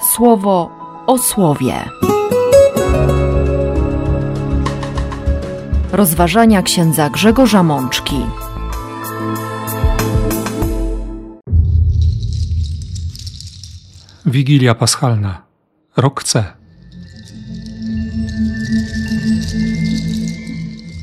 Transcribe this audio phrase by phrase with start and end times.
[0.00, 0.70] słowo
[1.06, 1.74] o słowie.
[5.92, 8.16] Rozważania księdza Grzegorza Mączki.
[14.26, 15.42] Wigilia Paschalna,
[15.96, 16.44] rok C.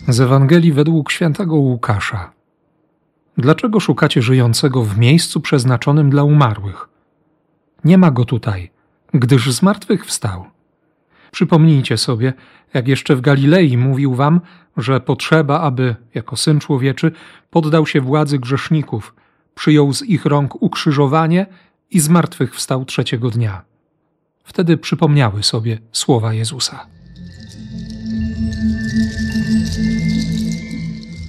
[0.08, 2.32] Z Ewangelii według świętego Łukasza.
[3.38, 6.90] Dlaczego szukacie żyjącego w miejscu przeznaczonym dla umarłych?
[7.84, 8.72] Nie ma go tutaj,
[9.20, 10.46] gdyż z martwych wstał.
[11.32, 12.34] Przypomnijcie sobie,
[12.74, 14.42] jak jeszcze w Galilei mówił wam,
[14.78, 17.12] że potrzeba, aby, jako syn człowieczy,
[17.50, 19.16] poddał się władzy grzeszników,
[19.56, 21.46] przyjął z ich rąk ukrzyżowanie
[21.92, 23.62] i z martwych wstał trzeciego dnia.
[24.44, 26.88] Wtedy przypomniały sobie słowa Jezusa.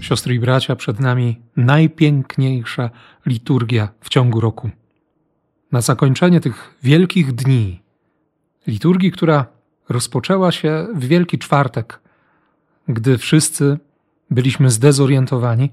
[0.01, 2.91] Siostry i bracia, przed nami najpiękniejsza
[3.27, 4.71] liturgia w ciągu roku.
[5.73, 7.83] Na zakończenie tych wielkich dni,
[8.67, 9.47] liturgii, która
[9.89, 12.01] rozpoczęła się w Wielki Czwartek,
[12.89, 13.79] gdy wszyscy
[14.31, 15.71] byliśmy zdezorientowani,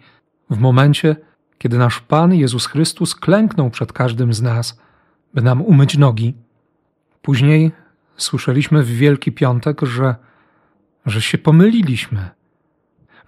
[0.50, 1.16] w momencie,
[1.58, 4.80] kiedy nasz Pan Jezus Chrystus klęknął przed każdym z nas,
[5.34, 6.34] by nam umyć nogi.
[7.22, 7.72] Później
[8.18, 10.16] słyszeliśmy w Wielki Piątek, że,
[11.06, 12.30] że się pomyliliśmy,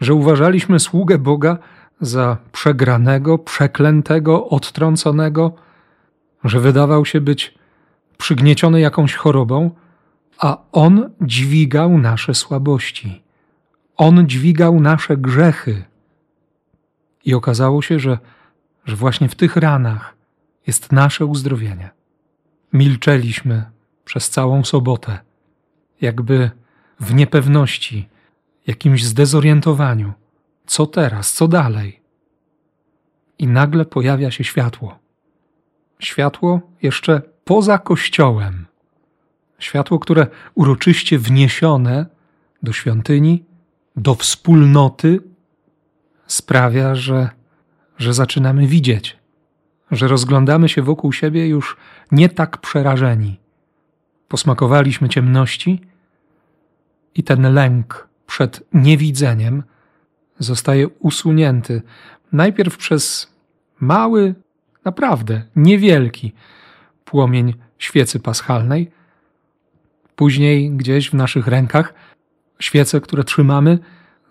[0.02, 1.58] że uważaliśmy sługę Boga
[2.02, 5.67] za przegranego, przeklętego, odtrąconego,
[6.48, 7.53] że wydawał się być
[8.17, 9.72] przygnieciony jakąś chorobą,
[10.38, 13.23] a On dźwigał nasze słabości.
[13.95, 15.84] On dźwigał nasze grzechy.
[17.26, 18.17] I okazało się, że,
[18.86, 20.16] że właśnie w tych ranach
[20.67, 21.89] jest nasze uzdrowienie.
[22.73, 23.66] Milczeliśmy
[24.06, 25.20] przez całą sobotę,
[26.02, 26.52] jakby
[27.00, 28.09] w niepewności,
[28.67, 30.14] jakimś zdezorientowaniu.
[30.66, 32.02] Co teraz, co dalej?
[33.39, 35.00] I nagle pojawia się światło.
[36.00, 38.66] Światło jeszcze poza kościołem.
[39.59, 42.06] Światło, które uroczyście wniesione
[42.64, 43.45] do świątyni,
[43.95, 45.20] do wspólnoty,
[46.27, 47.30] sprawia, że,
[47.98, 49.17] że zaczynamy widzieć,
[49.92, 51.77] że rozglądamy się wokół siebie już
[52.11, 53.39] nie tak przerażeni.
[54.27, 55.82] Posmakowaliśmy ciemności
[57.16, 59.64] i ten lęk przed niewidzeniem
[60.39, 61.82] zostaje usunięty
[62.32, 63.33] najpierw przez
[63.80, 64.36] mały,
[64.87, 66.33] naprawdę niewielki
[67.05, 68.92] płomień świecy paschalnej,
[70.15, 71.93] później gdzieś w naszych rękach
[72.59, 73.80] świece, które trzymamy,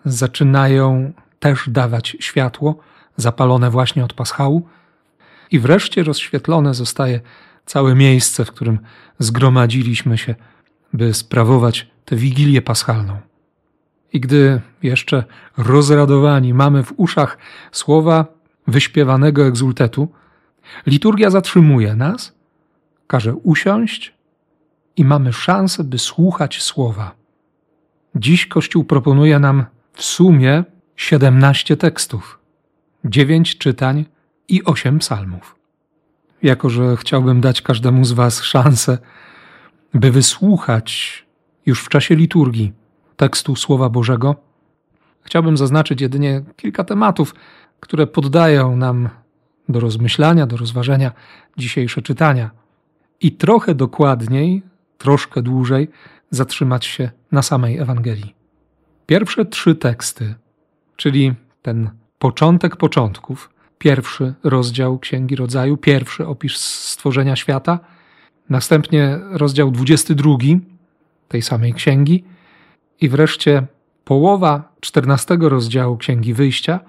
[0.05, 2.77] zaczynają też dawać światło,
[3.17, 4.67] zapalone właśnie od paschału,
[5.51, 7.21] i wreszcie rozświetlone zostaje
[7.65, 8.79] całe miejsce, w którym
[9.19, 10.35] zgromadziliśmy się,
[10.93, 13.17] by sprawować tę wigilię paschalną.
[14.13, 15.23] I gdy jeszcze
[15.57, 17.37] rozradowani mamy w uszach
[17.71, 18.25] słowa
[18.67, 20.11] wyśpiewanego egzultetu,
[20.85, 22.33] liturgia zatrzymuje nas,
[23.07, 24.13] każe usiąść
[24.95, 27.15] i mamy szansę, by słuchać słowa.
[28.15, 30.63] Dziś Kościół proponuje nam w sumie
[30.95, 32.39] 17 tekstów,
[33.05, 34.05] 9 czytań
[34.47, 35.55] i 8 psalmów.
[36.43, 38.97] Jako, że chciałbym dać każdemu z Was szansę,
[39.93, 41.25] by wysłuchać
[41.65, 42.73] już w czasie liturgii
[43.15, 44.35] tekstu Słowa Bożego,
[45.21, 47.35] chciałbym zaznaczyć jedynie kilka tematów,
[47.79, 49.09] które poddają nam
[49.69, 51.11] do rozmyślania, do rozważenia
[51.57, 52.51] dzisiejsze czytania
[53.21, 54.63] i trochę dokładniej,
[54.97, 55.87] troszkę dłużej
[56.29, 58.35] zatrzymać się na samej Ewangelii.
[59.05, 60.35] Pierwsze trzy teksty,
[60.95, 61.89] czyli ten
[62.19, 67.79] początek początków, pierwszy rozdział Księgi Rodzaju, pierwszy opis stworzenia świata,
[68.49, 70.37] następnie rozdział 22
[71.27, 72.23] tej samej księgi
[73.01, 73.67] i wreszcie
[74.03, 76.79] połowa 14 rozdziału Księgi Wyjścia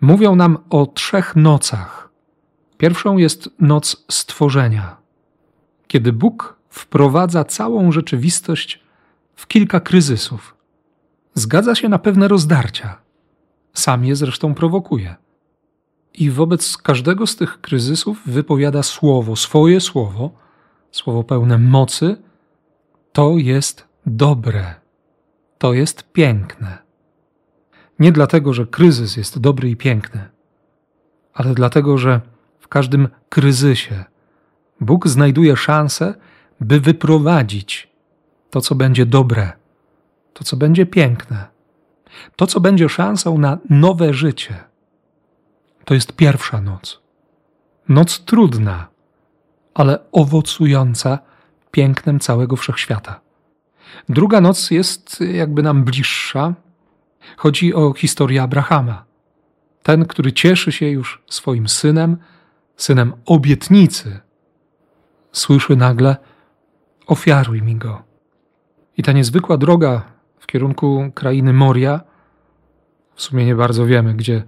[0.00, 2.05] mówią nam o trzech nocach.
[2.78, 4.96] Pierwszą jest noc stworzenia,
[5.86, 8.82] kiedy Bóg wprowadza całą rzeczywistość
[9.34, 10.56] w kilka kryzysów.
[11.34, 12.98] Zgadza się na pewne rozdarcia.
[13.74, 15.14] Sam je zresztą prowokuje.
[16.14, 20.30] I wobec każdego z tych kryzysów wypowiada słowo, swoje słowo,
[20.90, 22.16] słowo pełne mocy.
[23.12, 24.74] To jest dobre.
[25.58, 26.78] To jest piękne.
[27.98, 30.28] Nie dlatego, że kryzys jest dobry i piękny,
[31.34, 32.20] ale dlatego, że
[32.66, 34.04] w każdym kryzysie
[34.80, 36.14] Bóg znajduje szansę,
[36.60, 37.88] by wyprowadzić
[38.50, 39.52] to, co będzie dobre,
[40.32, 41.46] to, co będzie piękne,
[42.36, 44.64] to, co będzie szansą na nowe życie.
[45.84, 47.00] To jest pierwsza noc.
[47.88, 48.86] Noc trudna,
[49.74, 51.18] ale owocująca
[51.70, 53.20] pięknem całego wszechświata.
[54.08, 56.54] Druga noc jest jakby nam bliższa.
[57.36, 59.04] Chodzi o historię Abrahama.
[59.82, 62.16] Ten, który cieszy się już swoim synem,
[62.76, 64.20] synem obietnicy,
[65.32, 66.16] słyszy nagle:
[67.06, 68.02] ofiaruj mi go.
[68.96, 70.02] I ta niezwykła droga
[70.38, 72.00] w kierunku krainy Moria,
[73.14, 74.44] w sumie nie bardzo wiemy, gdzie,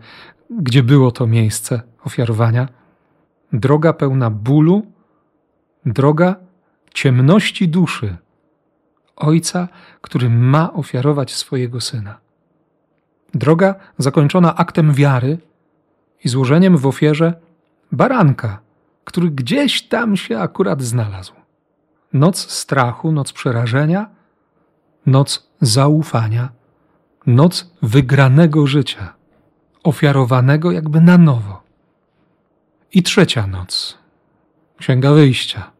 [0.50, 2.68] gdzie było to miejsce ofiarowania,
[3.52, 4.86] droga pełna bólu,
[5.86, 6.36] droga
[6.94, 8.16] ciemności duszy
[9.16, 9.68] ojca,
[10.00, 12.18] który ma ofiarować swojego syna.
[13.34, 15.38] Droga zakończona aktem wiary
[16.24, 17.34] i złożeniem w ofierze
[17.92, 18.60] baranka,
[19.04, 21.32] który gdzieś tam się akurat znalazł.
[22.12, 24.10] Noc strachu, noc przerażenia,
[25.06, 26.48] noc zaufania,
[27.26, 29.14] noc wygranego życia,
[29.84, 31.62] ofiarowanego jakby na nowo.
[32.92, 33.98] I trzecia noc,
[34.78, 35.70] Księga Wyjścia,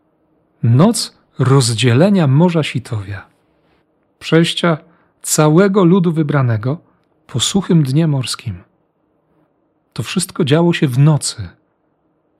[0.62, 3.26] noc rozdzielenia Morza Sitowia,
[4.18, 4.78] przejścia
[5.22, 6.78] całego ludu wybranego
[7.26, 8.62] po suchym dnie morskim.
[9.92, 11.57] To wszystko działo się w nocy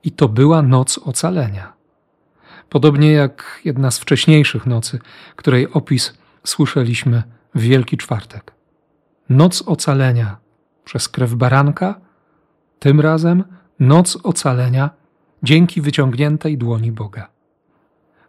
[0.03, 1.73] i to była noc ocalenia.
[2.69, 4.99] Podobnie jak jedna z wcześniejszych nocy,
[5.35, 6.13] której opis
[6.43, 7.23] słyszeliśmy
[7.55, 8.51] w Wielki Czwartek.
[9.29, 10.37] Noc ocalenia
[10.83, 11.99] przez krew baranka,
[12.79, 13.43] tym razem
[13.79, 14.89] noc ocalenia
[15.43, 17.27] dzięki wyciągniętej dłoni Boga.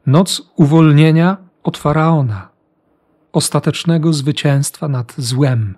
[0.07, 2.49] Noc uwolnienia od faraona,
[3.33, 5.75] ostatecznego zwycięstwa nad złem,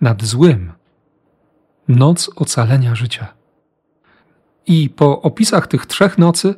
[0.00, 0.72] nad złym.
[1.88, 3.34] Noc ocalenia życia.
[4.66, 6.54] I po opisach tych trzech nocy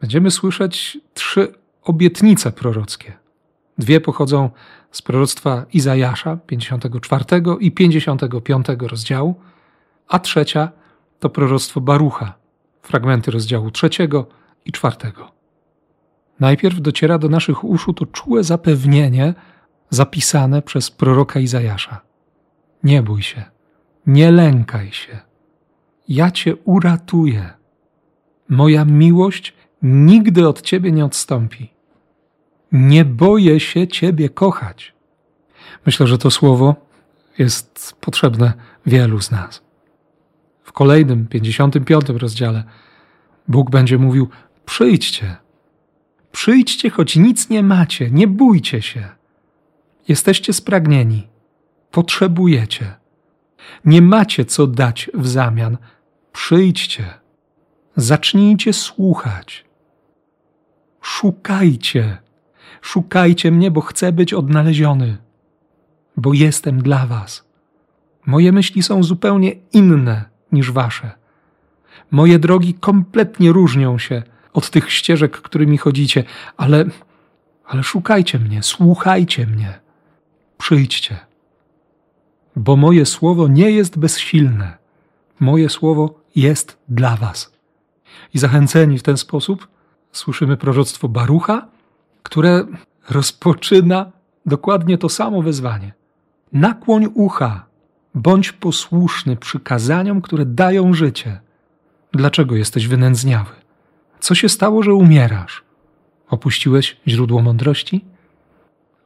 [0.00, 3.12] będziemy słyszeć trzy obietnice prorockie.
[3.78, 4.50] Dwie pochodzą
[4.90, 7.24] z proroctwa Izajasza 54
[7.60, 9.34] i 55 rozdziału,
[10.08, 10.68] a trzecia
[11.20, 12.34] to proroctwo Barucha,
[12.82, 14.26] fragmenty rozdziału trzeciego
[14.64, 15.32] i czwartego.
[16.40, 19.34] Najpierw dociera do naszych uszu to czułe zapewnienie
[19.90, 22.00] zapisane przez proroka Izajasza.
[22.84, 23.44] Nie bój się,
[24.06, 25.33] nie lękaj się.
[26.08, 27.50] Ja cię uratuję.
[28.48, 31.70] Moja miłość nigdy od ciebie nie odstąpi.
[32.72, 34.94] Nie boję się ciebie kochać.
[35.86, 36.74] Myślę, że to słowo
[37.38, 38.52] jest potrzebne
[38.86, 39.62] wielu z nas.
[40.62, 42.64] W kolejnym, 55 rozdziale
[43.48, 44.28] Bóg będzie mówił:
[44.66, 45.36] Przyjdźcie,
[46.32, 49.08] przyjdźcie, choć nic nie macie, nie bójcie się.
[50.08, 51.28] Jesteście spragnieni,
[51.90, 52.94] potrzebujecie,
[53.84, 55.76] nie macie co dać w zamian.
[56.34, 57.04] Przyjdźcie,
[57.96, 59.64] zacznijcie słuchać,
[61.00, 62.18] szukajcie,
[62.80, 65.16] szukajcie mnie, bo chcę być odnaleziony,
[66.16, 67.44] bo jestem dla Was.
[68.26, 71.10] Moje myśli są zupełnie inne niż Wasze.
[72.10, 74.22] Moje drogi kompletnie różnią się
[74.52, 76.24] od tych ścieżek, którymi chodzicie,
[76.56, 76.84] ale,
[77.66, 79.80] ale szukajcie mnie, słuchajcie mnie,
[80.58, 81.16] przyjdźcie.
[82.56, 84.78] Bo moje słowo nie jest bezsilne.
[85.40, 87.52] Moje słowo jest dla Was.
[88.34, 89.68] I zachęceni w ten sposób
[90.12, 91.66] słyszymy proroctwo Barucha,
[92.22, 92.66] które
[93.10, 94.12] rozpoczyna
[94.46, 95.92] dokładnie to samo wezwanie.
[96.52, 97.66] Nakłoń ucha,
[98.14, 101.40] bądź posłuszny przykazaniom, które dają życie.
[102.12, 103.50] Dlaczego jesteś wynędzniały?
[104.20, 105.64] Co się stało, że umierasz?
[106.28, 108.04] Opuściłeś źródło mądrości?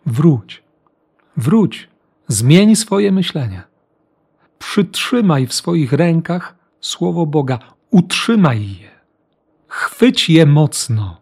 [0.07, 0.63] Wróć,
[1.37, 1.89] wróć,
[2.29, 3.63] zmień swoje myślenie.
[4.59, 7.59] Przytrzymaj w swoich rękach słowo Boga,
[7.91, 8.91] utrzymaj je,
[9.69, 11.21] chwyć je mocno.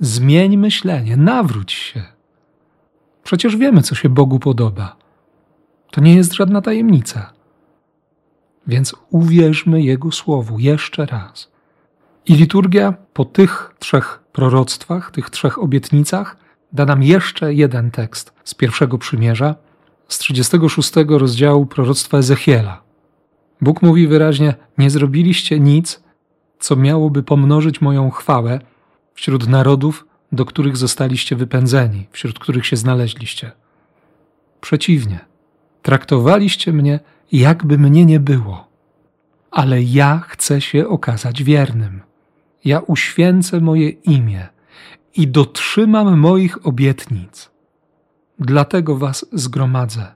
[0.00, 2.04] Zmień myślenie, nawróć się.
[3.24, 4.96] Przecież wiemy, co się Bogu podoba.
[5.90, 7.32] To nie jest żadna tajemnica.
[8.66, 11.52] Więc uwierzmy Jego słowu jeszcze raz.
[12.26, 16.36] I liturgia po tych trzech proroctwach, tych trzech obietnicach,
[16.72, 19.54] da nam jeszcze jeden tekst z pierwszego przymierza,
[20.08, 22.83] z 36 rozdziału proroctwa Ezechiela.
[23.60, 26.02] Bóg mówi wyraźnie: Nie zrobiliście nic,
[26.58, 28.60] co miałoby pomnożyć moją chwałę
[29.14, 33.52] wśród narodów, do których zostaliście wypędzeni, wśród których się znaleźliście.
[34.60, 35.20] Przeciwnie,
[35.82, 37.00] traktowaliście mnie,
[37.32, 38.68] jakby mnie nie było.
[39.50, 42.00] Ale ja chcę się okazać wiernym.
[42.64, 44.48] Ja uświęcę moje imię
[45.16, 47.50] i dotrzymam moich obietnic.
[48.38, 50.14] Dlatego was zgromadzę,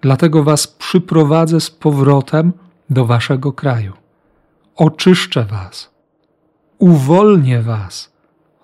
[0.00, 2.52] dlatego was przyprowadzę z powrotem
[2.90, 3.92] do waszego kraju.
[4.76, 5.90] Oczyszczę was,
[6.78, 8.12] uwolnię was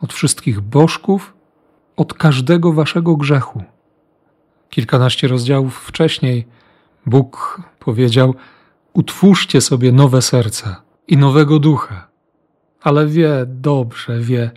[0.01, 1.35] od wszystkich bożków,
[1.97, 3.63] od każdego waszego grzechu.
[4.71, 6.47] Kilkanaście rozdziałów wcześniej
[7.07, 8.35] Bóg powiedział:
[8.93, 12.09] Utwórzcie sobie nowe serca i nowego ducha.
[12.83, 14.51] Ale wie, dobrze wie,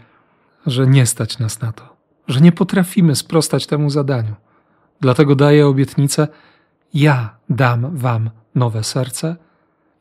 [0.65, 1.95] że nie stać nas na to,
[2.27, 4.35] że nie potrafimy sprostać temu zadaniu.
[5.01, 6.27] Dlatego daje obietnicę:
[6.95, 9.35] Ja dam wam nowe serce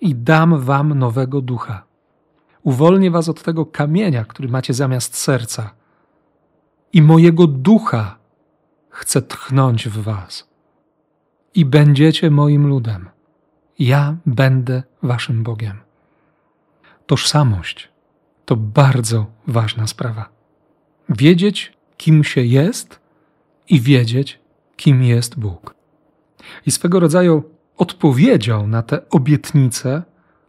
[0.01, 1.85] i dam wam nowego ducha.
[2.63, 5.71] Uwolnię was od tego kamienia, który macie zamiast serca
[6.93, 8.19] i mojego ducha
[8.91, 10.49] chcę tchnąć w was.
[11.55, 13.09] I będziecie moim ludem.
[13.79, 15.81] Ja będę waszym Bogiem.
[17.07, 17.89] Tożsamość
[18.45, 20.29] to bardzo ważna sprawa.
[21.09, 23.01] Wiedzieć, kim się jest
[23.69, 24.41] i wiedzieć,
[24.77, 25.75] kim jest Bóg.
[26.67, 27.43] I swego rodzaju
[27.77, 30.03] odpowiedzią na te obietnice,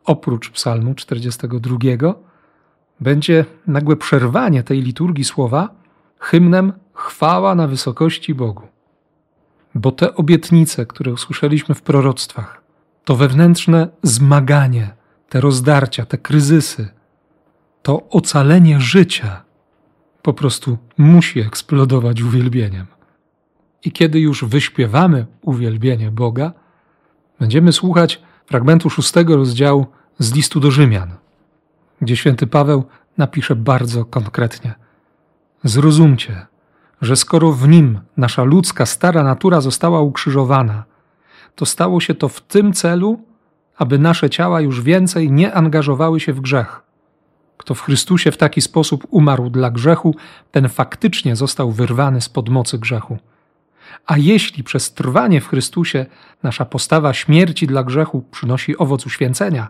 [0.06, 1.78] oprócz Psalmu 42,
[3.00, 5.70] będzie nagłe przerwanie tej liturgii słowa
[6.20, 8.68] hymnem chwała na wysokości Bogu.
[9.76, 12.62] Bo te obietnice, które usłyszeliśmy w proroctwach,
[13.04, 14.96] to wewnętrzne zmaganie,
[15.30, 16.88] te rozdarcia, te kryzysy,
[17.82, 19.44] to ocalenie życia
[20.22, 22.95] po prostu musi eksplodować uwielbieniem.
[23.86, 26.52] I kiedy już wyśpiewamy uwielbienie Boga,
[27.40, 29.86] będziemy słuchać fragmentu szóstego rozdziału
[30.20, 31.14] z listu do Rzymian,
[32.02, 32.84] gdzie święty Paweł
[33.18, 34.74] napisze bardzo konkretnie:
[35.64, 36.46] Zrozumcie,
[37.02, 40.84] że skoro w nim nasza ludzka stara natura została ukrzyżowana,
[41.56, 43.20] to stało się to w tym celu,
[43.78, 46.82] aby nasze ciała już więcej nie angażowały się w grzech.
[47.58, 50.16] Kto w Chrystusie w taki sposób umarł dla grzechu,
[50.52, 53.18] ten faktycznie został wyrwany spod mocy grzechu.
[54.06, 56.06] A jeśli przez trwanie w Chrystusie
[56.44, 59.68] nasza postawa śmierci dla grzechu przynosi owoc uświęcenia,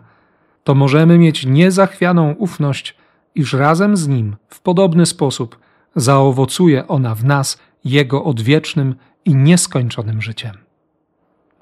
[0.64, 2.96] to możemy mieć niezachwianą ufność,
[3.34, 5.58] iż razem z Nim w podobny sposób
[5.96, 8.94] zaowocuje ona w nas Jego odwiecznym
[9.24, 10.52] i nieskończonym życiem.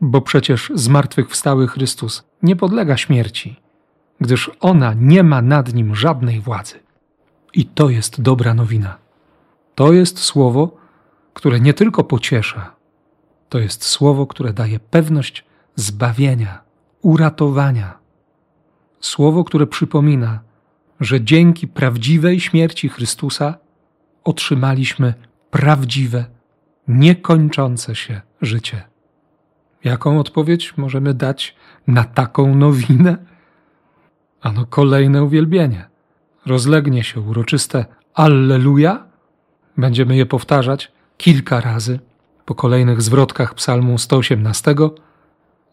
[0.00, 3.61] Bo przecież zmartwychwstały Chrystus nie podlega śmierci,
[4.20, 6.75] gdyż ona nie ma nad nim żadnej władzy.
[7.54, 8.99] I to jest dobra nowina.
[9.75, 10.76] To jest słowo,
[11.34, 12.74] które nie tylko pociesza,
[13.48, 15.44] to jest słowo, które daje pewność
[15.76, 16.62] zbawienia,
[17.02, 17.98] uratowania.
[19.00, 20.40] Słowo, które przypomina,
[21.00, 23.58] że dzięki prawdziwej śmierci Chrystusa
[24.24, 25.14] otrzymaliśmy
[25.50, 26.24] prawdziwe,
[26.88, 28.82] niekończące się życie.
[29.84, 33.16] Jaką odpowiedź możemy dać na taką nowinę?
[34.40, 35.86] Ano kolejne uwielbienie.
[36.46, 39.06] Rozlegnie się uroczyste Alleluja.
[39.76, 42.00] Będziemy je powtarzać kilka razy
[42.44, 44.75] po kolejnych zwrotkach Psalmu 118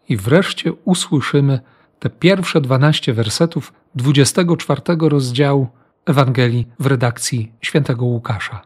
[0.09, 1.59] i wreszcie usłyszymy
[1.99, 5.67] te pierwsze 12 wersetów 24 rozdziału
[6.05, 8.61] Ewangelii w redakcji świętego Łukasza.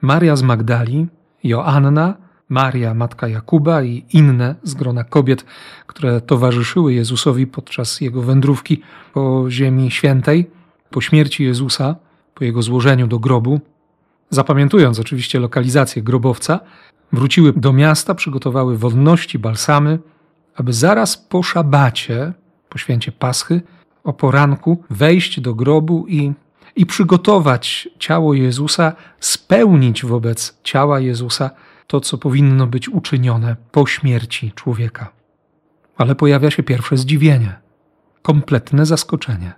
[0.00, 1.06] Maria z Magdali,
[1.44, 2.14] Joanna,
[2.48, 5.44] Maria, matka Jakuba i inne z grona kobiet,
[5.86, 8.82] które towarzyszyły Jezusowi podczas jego wędrówki
[9.12, 10.50] po Ziemi Świętej,
[10.90, 11.96] po śmierci Jezusa,
[12.34, 13.60] po jego złożeniu do grobu,
[14.32, 16.60] zapamiętując oczywiście lokalizację grobowca,
[17.12, 19.98] wróciły do miasta, przygotowały wonności, balsamy,
[20.54, 22.32] aby zaraz po szabacie,
[22.68, 23.62] po święcie Paschy,
[24.04, 26.32] o poranku wejść do grobu i,
[26.76, 31.50] i przygotować ciało Jezusa, spełnić wobec ciała Jezusa
[31.86, 35.12] to, co powinno być uczynione po śmierci człowieka.
[35.96, 37.54] Ale pojawia się pierwsze zdziwienie,
[38.22, 39.52] kompletne zaskoczenie.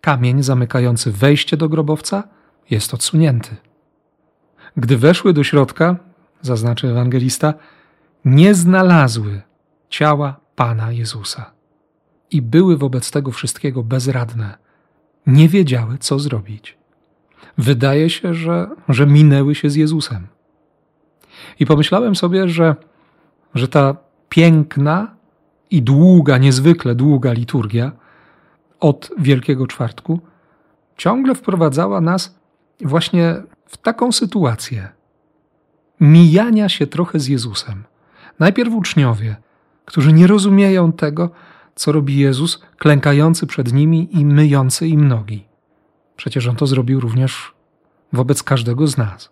[0.00, 2.28] Kamień zamykający wejście do grobowca
[2.70, 3.56] jest odsunięty.
[4.76, 5.96] Gdy weszły do środka,
[6.42, 7.54] zaznaczy ewangelista,
[8.24, 9.42] nie znalazły
[9.88, 11.50] ciała Pana Jezusa
[12.30, 14.58] i były wobec tego wszystkiego bezradne.
[15.26, 16.78] Nie wiedziały, co zrobić.
[17.58, 20.26] Wydaje się, że, że minęły się z Jezusem.
[21.60, 22.76] I pomyślałem sobie, że,
[23.54, 23.96] że ta
[24.28, 25.16] piękna
[25.70, 27.92] i długa, niezwykle długa liturgia
[28.80, 30.20] od Wielkiego Czwartku
[30.96, 32.38] ciągle wprowadzała nas
[32.80, 34.88] właśnie w taką sytuację
[36.00, 37.84] mijania się trochę z Jezusem.
[38.38, 39.36] Najpierw uczniowie,
[39.84, 41.30] którzy nie rozumieją tego,
[41.74, 45.44] co robi Jezus, klękający przed nimi i myjący im nogi.
[46.16, 47.54] Przecież on to zrobił również
[48.12, 49.30] wobec każdego z nas.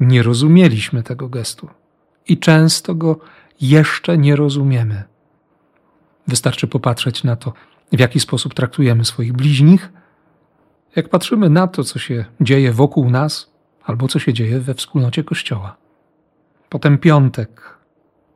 [0.00, 1.68] Nie rozumieliśmy tego gestu
[2.28, 3.18] i często go
[3.60, 5.04] jeszcze nie rozumiemy.
[6.28, 7.52] Wystarczy popatrzeć na to,
[7.92, 9.92] w jaki sposób traktujemy swoich bliźnich.
[10.96, 13.50] Jak patrzymy na to, co się dzieje wokół nas,
[13.84, 15.76] albo co się dzieje we wspólnocie Kościoła.
[16.68, 17.78] Potem piątek,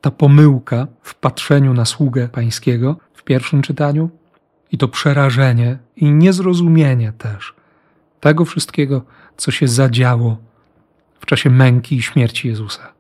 [0.01, 4.11] ta pomyłka w patrzeniu na sługę Pańskiego w pierwszym czytaniu
[4.73, 7.55] i to przerażenie i niezrozumienie też
[8.21, 9.03] tego wszystkiego,
[9.37, 10.37] co się zadziało
[11.21, 12.93] w czasie męki i śmierci Jezusa.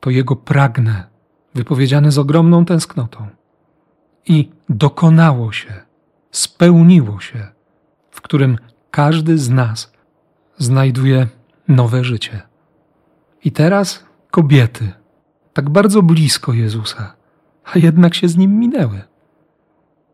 [0.00, 1.06] To Jego pragnę,
[1.54, 3.28] wypowiedziane z ogromną tęsknotą.
[4.26, 5.82] I dokonało się,
[6.30, 7.46] spełniło się,
[8.10, 8.58] w którym
[8.92, 9.92] każdy z nas
[10.58, 11.26] znajduje
[11.68, 12.42] nowe życie.
[13.44, 14.92] I teraz kobiety,
[15.52, 17.14] tak bardzo blisko Jezusa,
[17.64, 19.02] a jednak się z nim minęły.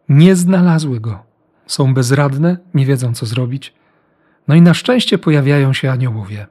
[0.08, 1.22] Nie znalazły go,
[1.66, 3.74] są bezradne, nie wiedzą co zrobić.
[4.48, 6.46] No i na szczęście pojawiają się aniołowie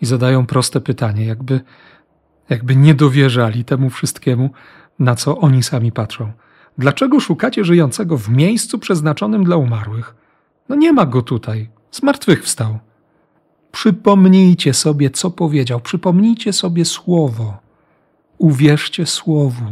[0.00, 1.60] i zadają proste pytanie, jakby,
[2.48, 4.50] jakby nie dowierzali temu wszystkiemu,
[4.98, 6.32] na co oni sami patrzą.
[6.78, 10.17] Dlaczego szukacie żyjącego w miejscu przeznaczonym dla umarłych?
[10.68, 12.78] No nie ma go tutaj, zmartwychwstał.
[13.72, 17.58] Przypomnijcie sobie, co powiedział, przypomnijcie sobie słowo.
[18.38, 19.64] Uwierzcie słowu,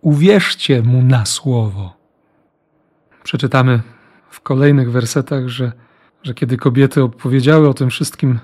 [0.00, 1.96] uwierzcie mu na słowo.
[3.22, 3.82] Przeczytamy
[4.30, 5.72] w kolejnych wersetach, że,
[6.22, 8.38] że kiedy kobiety opowiedziały o tym wszystkim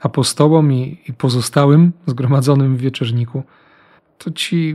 [0.00, 3.42] apostołom i, i pozostałym zgromadzonym w wieczerniku,
[4.18, 4.74] to ci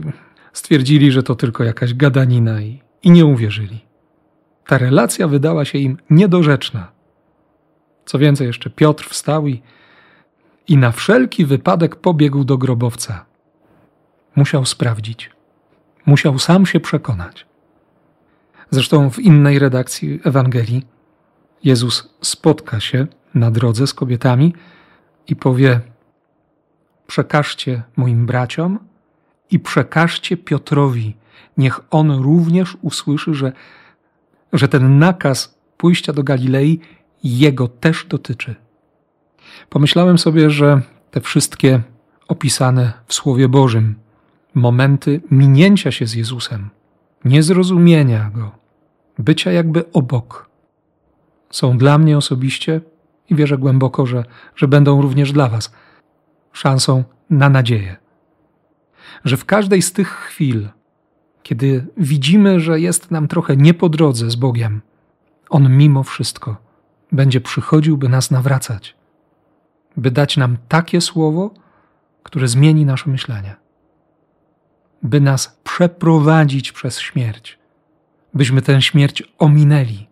[0.52, 3.91] stwierdzili, że to tylko jakaś gadanina i, i nie uwierzyli.
[4.66, 6.92] Ta relacja wydała się im niedorzeczna.
[8.04, 9.62] Co więcej, jeszcze Piotr wstał i,
[10.68, 13.24] i na wszelki wypadek pobiegł do grobowca.
[14.36, 15.30] Musiał sprawdzić.
[16.06, 17.46] Musiał sam się przekonać.
[18.70, 20.86] Zresztą w innej redakcji Ewangelii
[21.64, 24.54] Jezus spotka się na drodze z kobietami
[25.28, 25.80] i powie:
[27.06, 28.78] Przekażcie moim braciom
[29.50, 31.16] i przekażcie Piotrowi,
[31.56, 33.52] niech on również usłyszy, że,
[34.52, 36.80] że ten nakaz pójścia do Galilei
[37.24, 38.54] jego też dotyczy.
[39.68, 40.80] Pomyślałem sobie, że
[41.10, 41.80] te wszystkie
[42.28, 43.94] opisane w Słowie Bożym
[44.54, 46.70] momenty minięcia się z Jezusem,
[47.24, 48.50] niezrozumienia go,
[49.18, 50.50] bycia jakby obok,
[51.50, 52.80] są dla mnie osobiście
[53.30, 54.24] i wierzę głęboko, że,
[54.56, 55.72] że będą również dla Was
[56.52, 57.96] szansą na nadzieję.
[59.24, 60.68] Że w każdej z tych chwil,
[61.42, 64.80] kiedy widzimy, że jest nam trochę nie po drodze z Bogiem,
[65.48, 66.56] On mimo wszystko
[67.12, 68.96] będzie przychodził, by nas nawracać,
[69.96, 71.54] by dać nam takie słowo,
[72.22, 73.56] które zmieni nasze myślenie,
[75.02, 77.58] by nas przeprowadzić przez śmierć,
[78.34, 80.08] byśmy tę śmierć ominęli,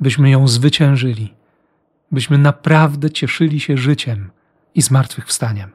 [0.00, 1.34] byśmy ją zwyciężyli,
[2.12, 4.30] byśmy naprawdę cieszyli się życiem
[4.74, 5.70] i zmartwychwstaniem.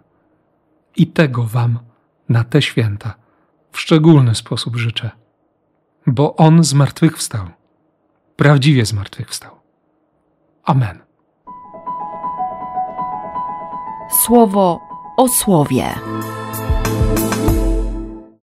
[0.96, 1.80] I tego Wam
[2.30, 3.14] na te święta
[3.72, 5.12] w szczególny sposób życzę,
[6.08, 7.46] bo On zmartwychwstał,
[8.36, 9.56] prawdziwie zmartwychwstał.
[10.64, 11.00] Amen.
[14.26, 14.80] Słowo
[15.18, 15.96] o słowie.